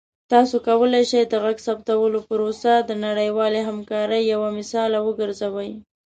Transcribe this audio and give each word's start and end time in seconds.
تاسو 0.31 0.55
کولی 0.67 1.03
شئ 1.09 1.21
د 1.29 1.33
غږ 1.43 1.57
ثبتولو 1.67 2.19
پروسه 2.29 2.73
د 2.89 2.91
نړیوالې 3.05 3.61
همکارۍ 3.69 4.21
یوه 4.33 4.49
مثاله 4.59 4.97
وګرځوئ. 5.03 5.71